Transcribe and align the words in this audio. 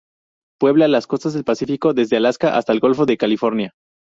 Puebla 0.59 0.87
las 0.87 1.05
costas 1.05 1.33
del 1.35 1.43
Pacífico 1.43 1.93
desde 1.93 2.17
Alaska 2.17 2.57
hasta 2.57 2.73
el 2.73 2.79
Golfo 2.79 3.05
de 3.05 3.17
California. 3.17 3.75